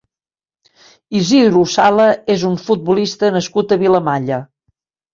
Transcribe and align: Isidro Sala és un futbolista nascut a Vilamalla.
Isidro 1.19 1.61
Sala 1.75 2.09
és 2.39 2.49
un 2.51 2.57
futbolista 2.65 3.33
nascut 3.39 3.79
a 3.79 3.83
Vilamalla. 3.87 4.45